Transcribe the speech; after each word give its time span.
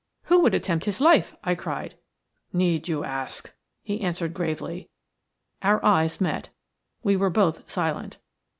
"Who 0.23 0.39
would 0.39 0.55
attempt 0.55 0.85
his 0.85 0.99
life?" 0.99 1.35
I 1.43 1.53
cried. 1.53 1.93
"Need 2.51 2.87
you 2.87 3.03
ask?" 3.03 3.53
he 3.83 4.01
answered, 4.01 4.33
gravely. 4.33 4.89
Our 5.61 5.79
eyes 5.85 6.19
met. 6.19 6.49
We 7.03 7.15
were 7.15 7.29
both 7.29 7.69
silent. 7.69 8.17